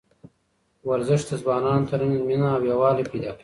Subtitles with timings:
[0.89, 3.39] ورزش د ځوانانو ترمنځ مینه او یووالی پیدا کوي.